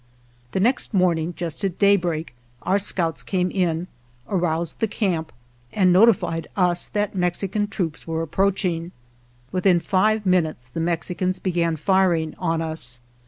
[0.53, 3.85] The next morning just at daybreak our scouts came in,
[4.27, 5.31] aroused the camp,
[5.71, 8.93] and notified us that Mex ican troops were approaching.
[9.51, 12.99] Within five minutes the Mexicans began firing on us.